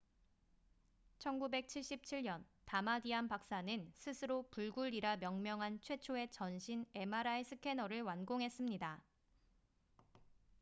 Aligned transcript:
"1977년 1.19 2.43
다마디안 2.65 3.27
박사는 3.27 3.91
스스로 3.93 4.47
"불굴""이라 4.49 5.17
명명한 5.17 5.79
최초의 5.81 6.31
"전신" 6.31 6.87
mri 6.95 7.43
스캐너를 7.43 8.01
완공했습니다. 8.01 8.99